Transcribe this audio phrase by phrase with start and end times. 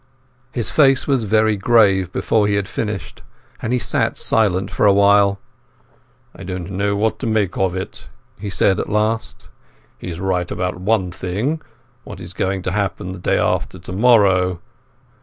[0.51, 3.21] His face was very grave before he had finished,
[3.61, 5.39] and he sat silent for a while.
[6.35, 8.09] "I don't know what to make of it,"
[8.39, 9.47] he said at last.
[9.99, 14.59] "He is right about one thing—what is going to happen the day after tomorrow.